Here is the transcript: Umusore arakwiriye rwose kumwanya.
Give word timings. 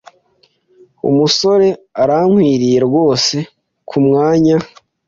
Umusore 1.09 1.67
arakwiriye 2.01 2.77
rwose 2.87 3.35
kumwanya. 3.89 4.57